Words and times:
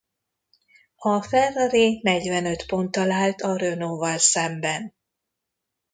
A 0.95 1.21
Ferrari 1.21 1.99
negyvenöt 2.03 2.65
ponttal 2.65 3.11
állt 3.11 3.41
a 3.41 3.55
Renault-val 3.57 4.17
szemben. 4.17 4.95